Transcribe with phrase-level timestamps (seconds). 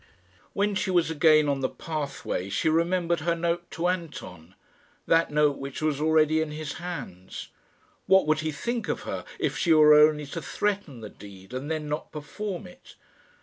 [0.53, 4.55] When she was again on the pathway she remembered her note to Anton
[5.05, 7.49] that note which was already in his hands.
[8.07, 11.69] What would he think of her if she were only to threaten the deed, and
[11.69, 12.95] then not perform it?